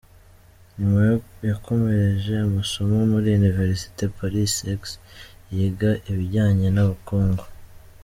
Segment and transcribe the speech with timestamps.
[0.77, 0.99] Nyuma
[1.49, 4.81] yakomereje amasomo muri ‘Université Paris X’
[5.55, 7.43] yiga ibijyanye n’ubukungu.